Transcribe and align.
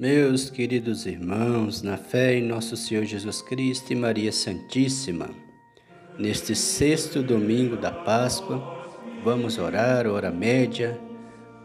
Meus 0.00 0.48
queridos 0.48 1.04
irmãos, 1.04 1.82
na 1.82 1.98
fé 1.98 2.34
em 2.34 2.42
nosso 2.42 2.74
Senhor 2.74 3.04
Jesus 3.04 3.42
Cristo 3.42 3.92
e 3.92 3.94
Maria 3.94 4.32
Santíssima, 4.32 5.28
neste 6.18 6.56
sexto 6.56 7.22
domingo 7.22 7.76
da 7.76 7.92
Páscoa, 7.92 8.82
vamos 9.22 9.58
orar, 9.58 10.06
hora 10.06 10.30
média 10.30 10.98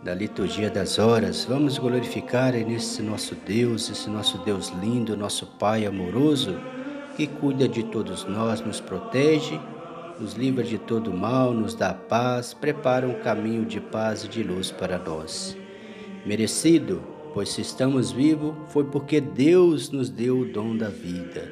da 0.04 0.14
liturgia 0.14 0.70
das 0.70 1.00
horas. 1.00 1.46
Vamos 1.46 1.78
glorificar 1.78 2.52
nesse 2.52 3.02
nosso 3.02 3.36
Deus, 3.36 3.90
esse 3.90 4.10
nosso 4.10 4.38
Deus 4.40 4.68
lindo, 4.82 5.16
nosso 5.16 5.48
Pai 5.58 5.86
amoroso, 5.86 6.60
que 7.16 7.28
cuida 7.28 7.70
de 7.70 7.84
todos 7.84 8.26
nós, 8.26 8.60
nos 8.60 8.82
protege, 8.82 9.58
nos 10.20 10.34
livra 10.34 10.66
de 10.66 10.78
todo 10.78 11.14
mal, 11.14 11.54
nos 11.54 11.74
dá 11.74 11.94
paz, 11.94 12.54
prepara 12.54 13.08
um 13.08 13.14
caminho 13.14 13.64
de 13.64 13.80
paz 13.80 14.26
e 14.26 14.28
de 14.28 14.44
luz 14.44 14.72
para 14.72 14.98
nós. 14.98 15.56
Merecido 16.26 17.15
pois 17.36 17.50
se 17.50 17.60
estamos 17.60 18.14
vivos 18.14 18.56
foi 18.70 18.86
porque 18.86 19.20
Deus 19.20 19.92
nos 19.92 20.10
deu 20.10 20.40
o 20.40 20.46
dom 20.46 20.76
da 20.78 20.88
vida. 20.88 21.52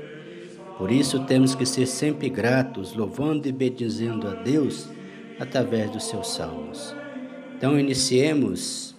Por 0.77 0.89
isso 0.89 1.25
temos 1.25 1.53
que 1.53 1.65
ser 1.65 1.85
sempre 1.85 2.29
gratos, 2.29 2.93
louvando 2.93 3.49
e 3.49 3.51
bendizendo 3.51 4.29
a 4.29 4.33
Deus 4.33 4.87
através 5.37 5.91
dos 5.91 6.05
seus 6.05 6.29
salmos. 6.29 6.95
Então 7.57 7.77
iniciemos 7.77 8.95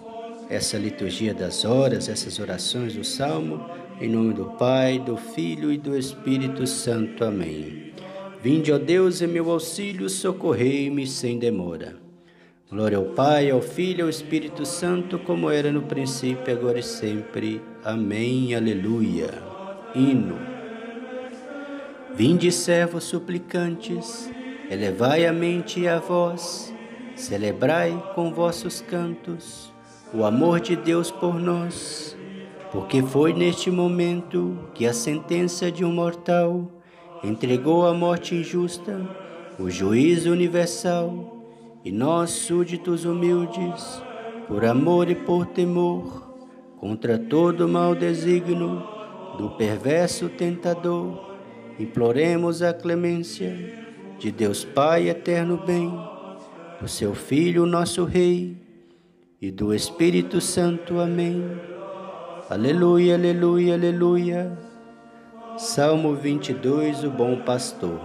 essa 0.51 0.77
liturgia 0.77 1.33
das 1.33 1.65
horas, 1.65 2.11
essas 2.11 2.39
orações 2.39 2.95
do 2.95 3.03
salmo, 3.03 3.65
em 3.99 4.11
nome 4.11 4.35
do 4.35 4.45
Pai, 4.59 4.99
do 4.99 5.17
Filho 5.17 5.73
e 5.73 5.79
do 5.79 5.97
Espírito 5.97 6.67
Santo. 6.67 7.25
Amém. 7.25 7.95
Vinde, 8.43 8.71
ó 8.71 8.79
Deus, 8.79 9.23
em 9.23 9.27
meu 9.27 9.51
auxílio, 9.51 10.11
socorrei-me 10.11 11.07
sem 11.07 11.39
demora. 11.39 12.04
Glória 12.71 12.97
ao 12.97 13.05
Pai, 13.05 13.51
ao 13.51 13.61
Filho 13.61 14.01
e 14.01 14.03
ao 14.03 14.09
Espírito 14.09 14.65
Santo, 14.65 15.19
como 15.19 15.51
era 15.51 15.71
no 15.71 15.83
princípio, 15.83 16.53
agora 16.53 16.79
e 16.79 16.83
sempre. 16.83 17.61
Amém. 17.85 18.55
Aleluia. 18.55 19.31
Hino. 19.95 20.39
Vinde, 22.15 22.51
servos 22.51 23.05
suplicantes, 23.05 24.31
elevai 24.71 25.27
a 25.27 25.33
mente 25.33 25.81
e 25.81 25.89
a 25.89 25.99
voz, 25.99 26.75
celebrai 27.15 28.03
com 28.15 28.33
vossos 28.33 28.81
cantos 28.81 29.73
o 30.13 30.25
amor 30.25 30.61
de 30.61 30.75
Deus 30.75 31.11
por 31.11 31.35
nós, 31.39 32.17
porque 32.73 33.03
foi 33.03 33.33
neste 33.33 33.71
momento 33.71 34.59
que 34.75 34.87
a 34.87 34.95
sentença 34.95 35.71
de 35.71 35.85
um 35.85 35.93
mortal 35.93 36.71
entregou 37.23 37.87
à 37.87 37.93
morte 37.93 38.35
injusta 38.35 39.01
o 39.59 39.69
juízo 39.69 40.31
universal 40.31 41.34
e 41.85 41.93
nós, 41.93 42.31
súditos 42.31 43.05
humildes, 43.05 44.03
por 44.49 44.65
amor 44.65 45.11
e 45.11 45.15
por 45.15 45.45
temor, 45.45 46.35
contra 46.79 47.19
todo 47.19 47.69
mau 47.69 47.95
desígnio 47.95 48.83
do 49.37 49.51
perverso 49.51 50.31
tentador, 50.31 51.37
imploremos 51.79 52.63
a 52.63 52.73
clemência 52.73 53.85
de 54.19 54.33
Deus 54.33 54.65
Pai 54.65 55.11
eterno 55.11 55.59
bem, 55.59 55.93
do 56.81 56.89
seu 56.89 57.15
Filho, 57.15 57.67
nosso 57.67 58.05
Rei, 58.05 58.57
e 59.41 59.51
do 59.51 59.75
Espírito 59.75 60.41
Santo. 60.41 60.99
Amém. 60.99 61.45
Aleluia, 62.49 63.15
aleluia, 63.15 63.75
aleluia. 63.75 64.59
Salmo 65.59 66.15
22, 66.15 67.05
o 67.05 67.11
bom 67.11 67.43
pastor. 67.43 68.01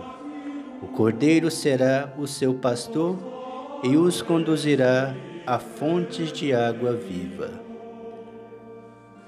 O 0.82 0.88
cordeiro 0.88 1.50
será 1.50 2.14
o 2.18 2.28
seu 2.28 2.54
pastor 2.56 3.39
e 3.84 3.96
os 3.96 4.22
conduzirá 4.22 5.16
a 5.46 5.58
fontes 5.58 6.32
de 6.32 6.54
água 6.54 6.94
viva. 6.94 7.50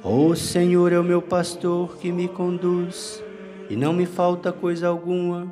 O 0.04 0.36
Senhor 0.36 0.92
é 0.92 1.00
o 1.00 1.04
meu 1.04 1.22
pastor 1.22 1.98
que 1.98 2.12
me 2.12 2.28
conduz, 2.28 3.24
e 3.70 3.76
não 3.76 3.94
me 3.94 4.06
falta 4.06 4.52
coisa 4.52 4.88
alguma. 4.88 5.52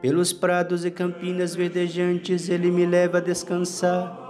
Pelos 0.00 0.32
prados 0.32 0.84
e 0.84 0.90
campinas 0.90 1.54
verdejantes 1.54 2.48
ele 2.48 2.70
me 2.70 2.86
leva 2.86 3.18
a 3.18 3.20
descansar. 3.20 4.20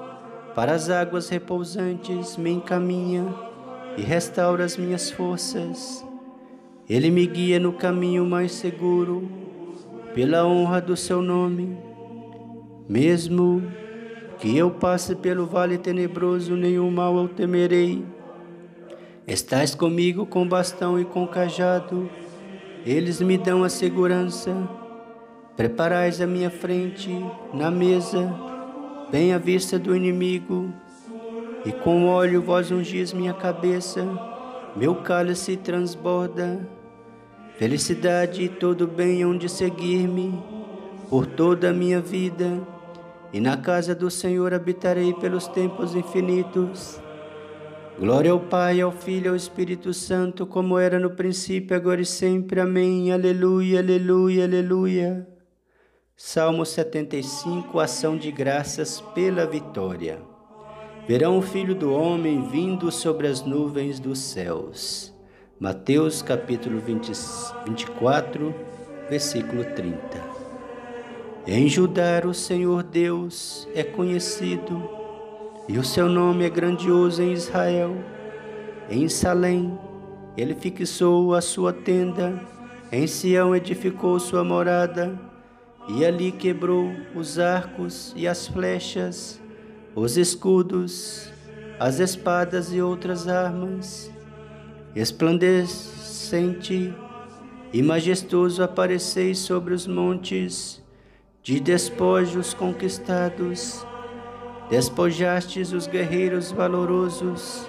Para 0.54 0.72
as 0.72 0.90
águas 0.90 1.28
repousantes 1.28 2.36
me 2.36 2.50
encaminha 2.50 3.26
e 3.96 4.02
restaura 4.02 4.64
as 4.64 4.76
minhas 4.76 5.10
forças. 5.10 6.04
Ele 6.88 7.10
me 7.10 7.26
guia 7.26 7.60
no 7.60 7.72
caminho 7.72 8.24
mais 8.24 8.52
seguro, 8.52 9.30
pela 10.14 10.44
honra 10.44 10.80
do 10.80 10.96
seu 10.96 11.22
nome. 11.22 11.78
Mesmo 12.88 13.62
que 14.42 14.58
eu 14.58 14.72
passe 14.72 15.14
pelo 15.14 15.46
vale 15.46 15.78
tenebroso, 15.78 16.56
nenhum 16.56 16.90
mal 16.90 17.16
eu 17.16 17.28
temerei. 17.28 18.04
Estás 19.24 19.72
comigo 19.72 20.26
com 20.26 20.48
bastão 20.48 20.98
e 20.98 21.04
com 21.04 21.28
cajado, 21.28 22.10
eles 22.84 23.20
me 23.20 23.38
dão 23.38 23.62
a 23.62 23.68
segurança. 23.68 24.52
Preparais 25.56 26.20
a 26.20 26.26
minha 26.26 26.50
frente 26.50 27.08
na 27.54 27.70
mesa, 27.70 28.34
bem 29.12 29.32
à 29.32 29.38
vista 29.38 29.78
do 29.78 29.94
inimigo, 29.94 30.72
e 31.64 31.70
com 31.70 32.08
óleo 32.08 32.42
vós 32.42 32.72
ungis 32.72 33.12
minha 33.12 33.32
cabeça, 33.32 34.04
meu 34.74 34.96
cálice 34.96 35.56
transborda. 35.56 36.68
Felicidade 37.58 38.42
e 38.42 38.48
todo 38.48 38.88
bem 38.88 39.22
hão 39.22 39.38
de 39.38 39.48
seguir-me 39.48 40.36
por 41.08 41.26
toda 41.26 41.70
a 41.70 41.72
minha 41.72 42.00
vida 42.00 42.60
e 43.32 43.40
na 43.40 43.56
casa 43.56 43.94
do 43.94 44.10
Senhor 44.10 44.52
habitarei 44.52 45.14
pelos 45.14 45.46
tempos 45.48 45.94
infinitos. 45.94 47.00
Glória 47.98 48.32
ao 48.32 48.40
Pai, 48.40 48.80
ao 48.80 48.90
Filho 48.90 49.26
e 49.26 49.28
ao 49.28 49.36
Espírito 49.36 49.94
Santo, 49.94 50.46
como 50.46 50.78
era 50.78 50.98
no 50.98 51.10
princípio, 51.10 51.76
agora 51.76 52.00
e 52.00 52.06
sempre. 52.06 52.60
Amém. 52.60 53.12
Aleluia, 53.12 53.80
aleluia, 53.80 54.44
aleluia. 54.44 55.26
Salmo 56.16 56.64
75, 56.64 57.80
ação 57.80 58.16
de 58.16 58.30
graças 58.30 59.00
pela 59.14 59.46
vitória. 59.46 60.20
Verão 61.06 61.38
o 61.38 61.42
Filho 61.42 61.74
do 61.74 61.92
Homem 61.92 62.48
vindo 62.48 62.90
sobre 62.92 63.26
as 63.26 63.42
nuvens 63.42 63.98
dos 63.98 64.18
céus. 64.18 65.12
Mateus 65.58 66.22
capítulo 66.22 66.80
20, 66.80 67.12
24, 67.66 68.54
versículo 69.08 69.64
30. 69.64 70.31
Em 71.44 71.68
Judá 71.68 72.22
o 72.24 72.32
Senhor 72.32 72.84
Deus 72.84 73.66
é 73.74 73.82
conhecido 73.82 74.88
e 75.68 75.76
o 75.76 75.82
seu 75.82 76.08
nome 76.08 76.44
é 76.44 76.48
grandioso 76.48 77.20
em 77.20 77.32
Israel. 77.32 77.96
Em 78.88 79.08
Salém 79.08 79.76
ele 80.36 80.54
fixou 80.54 81.34
a 81.34 81.40
sua 81.40 81.72
tenda, 81.72 82.40
em 82.92 83.08
Sião 83.08 83.56
edificou 83.56 84.20
sua 84.20 84.44
morada 84.44 85.18
e 85.88 86.04
ali 86.04 86.30
quebrou 86.30 86.92
os 87.12 87.40
arcos 87.40 88.12
e 88.14 88.28
as 88.28 88.46
flechas, 88.46 89.40
os 89.96 90.16
escudos, 90.16 91.28
as 91.76 91.98
espadas 91.98 92.72
e 92.72 92.80
outras 92.80 93.26
armas. 93.26 94.12
Esplandecente 94.94 96.94
e 97.72 97.82
majestoso 97.82 98.62
apareceis 98.62 99.38
sobre 99.38 99.74
os 99.74 99.88
montes 99.88 100.81
de 101.42 101.58
despojos 101.58 102.54
conquistados, 102.54 103.84
despojastes 104.70 105.72
os 105.72 105.88
guerreiros 105.88 106.52
valorosos 106.52 107.66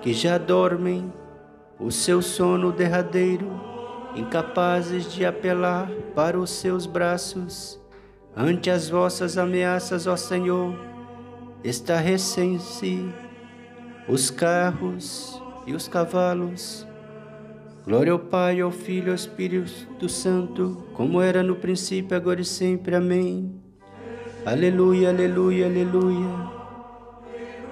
que 0.00 0.12
já 0.12 0.38
dormem. 0.38 1.12
O 1.78 1.90
seu 1.90 2.20
sono 2.20 2.70
derradeiro, 2.70 3.60
incapazes 4.14 5.12
de 5.12 5.24
apelar 5.24 5.90
para 6.14 6.38
os 6.38 6.50
seus 6.50 6.86
braços. 6.86 7.80
Ante 8.36 8.70
as 8.70 8.88
vossas 8.88 9.38
ameaças, 9.38 10.06
ó 10.06 10.16
Senhor. 10.16 10.74
Estarrecem-se 11.64 13.08
os 14.08 14.30
carros 14.30 15.40
e 15.66 15.74
os 15.74 15.86
cavalos 15.86 16.86
Glória 17.84 18.12
ao 18.12 18.18
Pai, 18.18 18.60
ao 18.60 18.70
Filho 18.70 19.08
ao 19.08 19.16
Espírito 19.16 20.08
Santo, 20.08 20.84
como 20.94 21.20
era 21.20 21.42
no 21.42 21.56
princípio, 21.56 22.16
agora 22.16 22.40
e 22.40 22.44
sempre. 22.44 22.94
Amém. 22.94 23.60
Aleluia, 24.46 25.08
aleluia, 25.08 25.66
aleluia. 25.66 26.50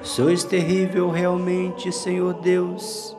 Sois 0.03 0.43
terrível 0.43 1.11
realmente, 1.11 1.93
Senhor 1.93 2.41
Deus, 2.41 3.17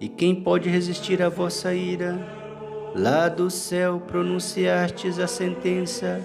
e 0.00 0.08
quem 0.08 0.34
pode 0.34 0.70
resistir 0.70 1.20
à 1.20 1.28
vossa 1.28 1.74
ira? 1.74 2.18
Lá 2.94 3.28
do 3.28 3.50
céu 3.50 4.00
pronunciastes 4.00 5.18
a 5.18 5.26
sentença, 5.26 6.18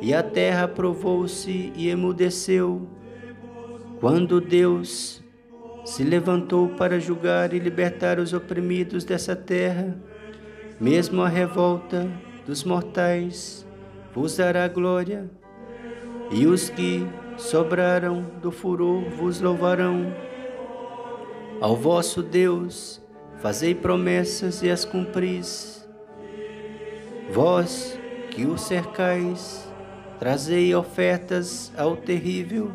e 0.00 0.14
a 0.14 0.22
terra 0.22 0.64
aprovou-se 0.64 1.72
e 1.74 1.88
emudeceu. 1.88 2.86
Quando 3.98 4.40
Deus 4.40 5.17
se 5.88 6.04
levantou 6.04 6.68
para 6.68 7.00
julgar 7.00 7.54
e 7.54 7.58
libertar 7.58 8.18
os 8.18 8.34
oprimidos 8.34 9.04
dessa 9.04 9.34
terra, 9.34 9.96
mesmo 10.78 11.22
a 11.22 11.28
revolta 11.28 12.06
dos 12.46 12.62
mortais 12.62 13.66
vos 14.14 14.36
dará 14.36 14.68
glória, 14.68 15.30
e 16.30 16.46
os 16.46 16.68
que 16.68 17.06
sobraram 17.38 18.22
do 18.42 18.52
furor 18.52 19.02
vos 19.16 19.40
louvarão. 19.40 20.14
Ao 21.58 21.74
vosso 21.74 22.22
Deus 22.22 23.00
fazei 23.38 23.74
promessas 23.74 24.62
e 24.62 24.70
as 24.70 24.84
cumpris. 24.84 25.88
Vós 27.30 27.98
que 28.30 28.44
o 28.44 28.58
cercais, 28.58 29.66
trazei 30.18 30.74
ofertas 30.74 31.72
ao 31.78 31.96
terrível. 31.96 32.70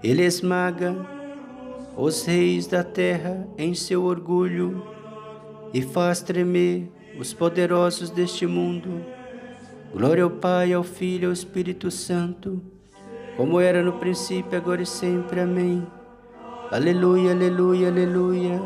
Ele 0.00 0.22
esmaga 0.22 1.17
os 2.00 2.24
reis 2.24 2.68
da 2.68 2.84
terra 2.84 3.44
em 3.58 3.74
seu 3.74 4.04
orgulho 4.04 4.86
e 5.74 5.82
faz 5.82 6.22
tremer 6.22 6.88
os 7.18 7.34
poderosos 7.34 8.08
deste 8.08 8.46
mundo. 8.46 9.04
Glória 9.92 10.22
ao 10.22 10.30
Pai, 10.30 10.72
ao 10.72 10.84
Filho 10.84 11.24
e 11.24 11.26
ao 11.26 11.32
Espírito 11.32 11.90
Santo, 11.90 12.62
como 13.36 13.58
era 13.58 13.82
no 13.82 13.94
princípio, 13.94 14.56
agora 14.56 14.80
e 14.80 14.86
sempre. 14.86 15.40
Amém. 15.40 15.84
Aleluia, 16.70 17.32
aleluia, 17.32 17.88
aleluia. 17.88 18.62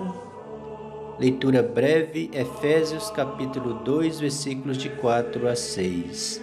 Leitura 1.19 1.63
breve, 1.63 2.31
Efésios 2.35 3.09
capítulo 3.11 3.75
2, 3.83 4.21
versículos 4.21 4.77
de 4.77 4.91
4 4.91 5.49
a 5.49 5.57
6. 5.57 6.43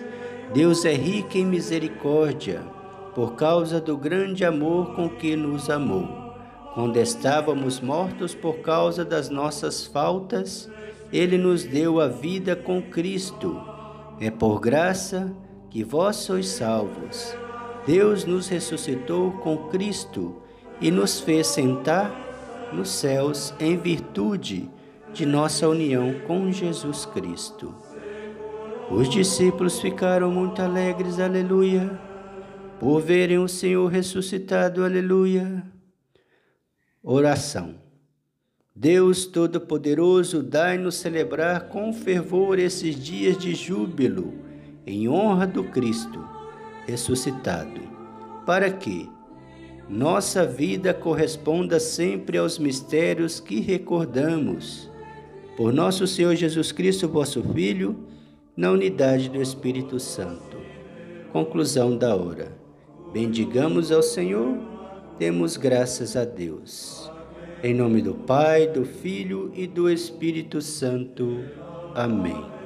Deus 0.56 0.84
é 0.86 0.94
rico 0.94 1.38
em 1.38 1.46
misericórdia, 1.46 2.62
por 3.14 3.36
causa 3.36 3.80
do 3.80 3.96
grande 3.96 4.44
amor 4.44 4.96
com 4.96 5.08
que 5.08 5.36
nos 5.36 5.70
amou. 5.70 6.19
Quando 6.74 6.98
estávamos 6.98 7.80
mortos 7.80 8.36
por 8.36 8.60
causa 8.60 9.04
das 9.04 9.30
nossas 9.30 9.86
faltas, 9.86 10.70
Ele 11.12 11.38
nos 11.38 11.64
deu 11.64 12.00
a 12.00 12.08
vida 12.08 12.56
com 12.56 12.82
Cristo. 12.82 13.60
É 14.20 14.30
por 14.30 14.60
graça 14.60 15.34
que 15.70 15.84
vós 15.84 16.18
sois 16.18 16.48
salvos. 16.48 17.36
Deus 17.86 18.26
nos 18.26 18.48
ressuscitou 18.48 19.32
com 19.32 19.70
Cristo 19.70 20.42
e 20.80 20.92
nos 20.92 21.20
fez 21.20 21.48
sentar 21.48 22.12
nos 22.72 22.90
céus 22.90 23.54
em 23.60 23.76
virtude 23.76 24.70
de 25.12 25.26
nossa 25.26 25.68
união 25.68 26.14
com 26.28 26.52
Jesus 26.52 27.06
Cristo. 27.06 27.74
Os 28.92 29.10
discípulos 29.10 29.80
ficaram 29.80 30.32
muito 30.32 30.62
alegres, 30.62 31.20
aleluia, 31.20 32.00
por 32.80 33.02
verem 33.02 33.40
o 33.40 33.48
Senhor 33.48 33.88
ressuscitado, 33.88 34.84
aleluia. 34.84 35.64
Oração. 37.04 37.76
Deus 38.76 39.26
Todo-Poderoso, 39.26 40.44
dai-nos 40.44 40.96
celebrar 40.96 41.70
com 41.70 41.94
fervor 41.94 42.60
esses 42.60 42.96
dias 42.96 43.38
de 43.38 43.56
júbilo, 43.56 44.34
em 44.86 45.08
honra 45.08 45.48
do 45.48 45.64
Cristo 45.64 46.20
ressuscitado, 46.90 47.82
para 48.46 48.72
que, 48.72 49.08
nossa 49.88 50.46
vida 50.46 50.94
corresponda 50.94 51.80
sempre 51.80 52.38
aos 52.38 52.60
mistérios 52.60 53.40
que 53.40 53.60
recordamos. 53.60 54.90
Por 55.56 55.74
nosso 55.74 56.06
Senhor 56.06 56.36
Jesus 56.36 56.72
Cristo, 56.72 57.08
vosso 57.08 57.42
Filho, 57.54 57.98
na 58.56 58.72
unidade 58.72 59.30
do 59.30 59.42
Espírito 59.42 60.00
Santo. 60.00 60.58
Conclusão 61.32 61.98
da 61.98 62.16
hora. 62.16 62.52
Bendigamos 63.14 63.92
ao 63.92 64.04
Senhor, 64.04 64.58
demos 65.20 65.58
graças 65.58 66.16
a 66.16 66.24
Deus. 66.24 67.12
Em 67.62 67.74
nome 67.74 68.02
do 68.02 68.16
Pai, 68.16 68.68
do 68.68 68.86
Filho 68.86 69.52
e 69.54 69.68
do 69.68 69.90
Espírito 69.90 70.62
Santo. 70.62 71.44
Amém. 71.94 72.58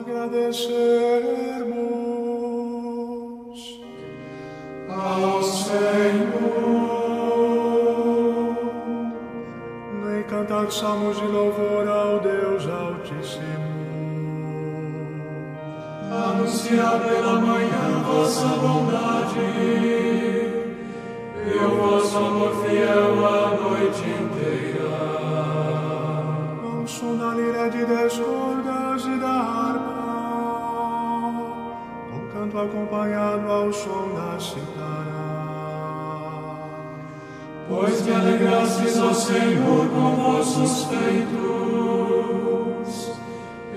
agradecermos 0.00 0.80
ao 4.88 5.42
Senhor 5.42 6.30
nem 10.04 10.22
cantar 10.24 10.70
salmos 10.70 11.18
de 11.18 11.26
Anunciar 16.70 17.00
pela 17.00 17.40
manhã 17.40 18.00
vossa 18.06 18.46
bondade 18.46 19.40
e 21.44 21.58
o 21.58 21.68
vosso 21.76 22.16
amor 22.16 22.64
fiel 22.64 23.26
a 23.26 23.56
noite 23.56 24.08
inteira. 24.08 24.88
Ao 26.62 26.86
som 26.86 27.16
da 27.16 27.34
lira 27.34 27.68
de 27.70 27.84
dez 27.84 28.16
cordas 28.16 29.04
e 29.04 29.18
da 29.18 29.40
harpa 29.40 30.00
canto 32.32 32.56
acompanhado 32.56 33.50
ao 33.50 33.72
som 33.72 34.14
da 34.14 34.38
citara. 34.38 35.10
Pois 37.68 38.00
me 38.02 38.14
alegrastes, 38.14 38.96
ó 38.96 39.12
Senhor, 39.12 39.88
com 39.88 40.14
vossos 40.14 40.84
feitos, 40.84 42.30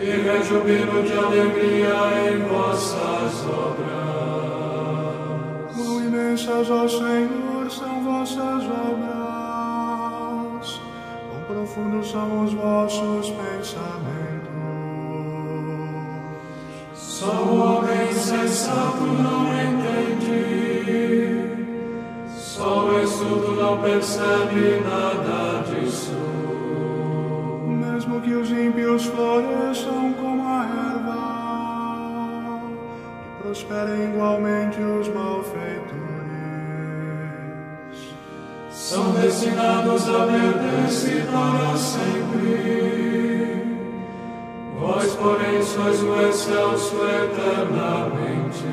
e 0.04 0.12
rejubilo 0.22 1.02
de 1.04 1.14
alegria 1.14 1.96
em 2.30 2.40
vossas 2.44 3.46
obras. 3.48 3.94
Quão 5.74 6.04
imensas, 6.04 6.70
ó 6.70 6.88
Senhor, 6.88 7.72
são 7.72 8.04
vossas 8.04 8.64
obras, 8.66 10.02
quão 11.30 11.42
profundos 11.48 12.12
são 12.12 12.44
os 12.44 12.54
vossos 12.54 13.30
pensamentos. 13.30 14.04
Só 16.94 17.32
o 17.32 17.58
homem 17.62 18.12
sensato 18.12 19.04
não 19.04 19.48
entende, 19.64 20.36
só 22.36 22.88
o 22.88 23.02
estudo 23.02 23.56
não 23.56 23.82
percebe 23.82 24.82
nada 24.84 25.53
que 28.34 28.38
os 28.38 28.50
ímpios 28.50 29.06
floresçam 29.06 30.12
como 30.14 30.42
a 30.44 30.66
erva 30.96 31.44
e 33.22 33.44
prosperem 33.44 34.10
igualmente 34.10 34.82
os 34.82 35.08
malfeitores, 35.10 35.94
são 38.72 39.12
destinados 39.12 40.10
a 40.10 40.26
perder-se 40.26 41.22
para 41.32 41.78
sempre. 41.78 42.48
Vós, 44.80 45.14
porém, 45.16 45.62
sois 45.62 46.02
o 46.02 46.22
excelso 46.24 46.96
eternamente. 46.96 48.66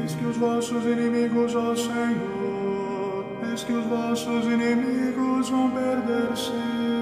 Eis 0.00 0.14
que 0.14 0.24
os 0.24 0.38
vossos 0.38 0.84
inimigos, 0.86 1.54
ó 1.54 1.76
Senhor, 1.76 3.26
eis 3.50 3.62
que 3.62 3.74
os 3.74 3.84
vossos 3.84 4.46
inimigos 4.46 5.50
vão 5.50 5.70
perder-se, 5.70 6.95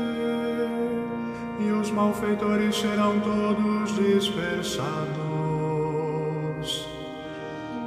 e 1.59 1.71
os 1.71 1.91
malfeitores 1.91 2.77
serão 2.77 3.21
todos 3.21 3.95
dispersados. 3.97 4.89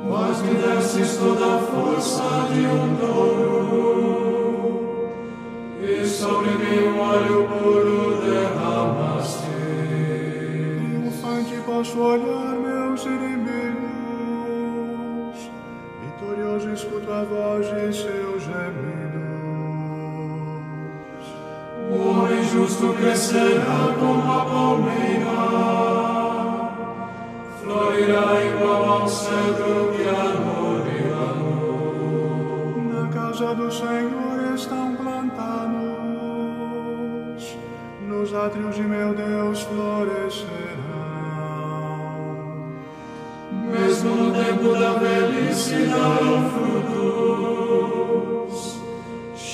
Vós 0.07 0.41
me 0.41 0.53
destes 0.55 1.17
toda 1.17 1.55
a 1.55 1.59
força 1.59 2.47
de 2.53 2.65
um 2.65 2.95
touro, 2.97 4.29
e 5.81 6.05
sobre 6.05 6.49
mim 6.49 6.87
um 6.87 6.99
óleo 6.99 7.47
puro 7.47 8.21
derramaste 8.21 9.47
posso 11.77 11.99
olhar 11.99 12.56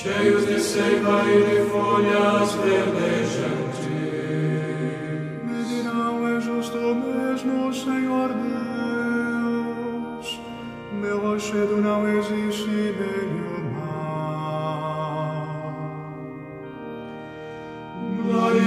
cheios 0.04 0.46
de 0.46 0.60
seiva 0.60 1.24
e 1.30 1.42
de 1.42 1.70
folhas 1.70 2.52
verdejantes. 2.54 3.13